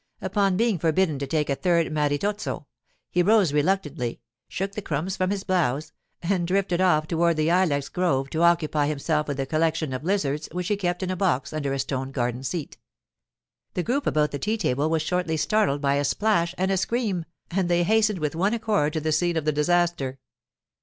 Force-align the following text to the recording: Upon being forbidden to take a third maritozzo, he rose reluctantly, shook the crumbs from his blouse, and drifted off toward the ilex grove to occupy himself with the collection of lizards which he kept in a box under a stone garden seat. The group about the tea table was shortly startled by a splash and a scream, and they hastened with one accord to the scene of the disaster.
Upon 0.19 0.57
being 0.57 0.79
forbidden 0.79 1.19
to 1.19 1.27
take 1.27 1.47
a 1.47 1.53
third 1.55 1.91
maritozzo, 1.91 2.65
he 3.11 3.21
rose 3.21 3.53
reluctantly, 3.53 4.19
shook 4.47 4.71
the 4.71 4.81
crumbs 4.81 5.15
from 5.15 5.29
his 5.29 5.43
blouse, 5.43 5.91
and 6.23 6.47
drifted 6.47 6.81
off 6.81 7.05
toward 7.05 7.37
the 7.37 7.51
ilex 7.51 7.87
grove 7.87 8.27
to 8.31 8.41
occupy 8.41 8.87
himself 8.87 9.27
with 9.27 9.37
the 9.37 9.45
collection 9.45 9.93
of 9.93 10.03
lizards 10.03 10.49
which 10.53 10.69
he 10.69 10.75
kept 10.75 11.03
in 11.03 11.11
a 11.11 11.15
box 11.15 11.53
under 11.53 11.71
a 11.71 11.77
stone 11.77 12.09
garden 12.11 12.41
seat. 12.41 12.79
The 13.75 13.83
group 13.83 14.07
about 14.07 14.31
the 14.31 14.39
tea 14.39 14.57
table 14.57 14.89
was 14.89 15.03
shortly 15.03 15.37
startled 15.37 15.81
by 15.81 15.93
a 15.97 16.03
splash 16.03 16.55
and 16.57 16.71
a 16.71 16.77
scream, 16.77 17.23
and 17.51 17.69
they 17.69 17.83
hastened 17.83 18.17
with 18.17 18.35
one 18.35 18.55
accord 18.55 18.93
to 18.93 19.01
the 19.01 19.11
scene 19.11 19.37
of 19.37 19.45
the 19.45 19.51
disaster. 19.51 20.17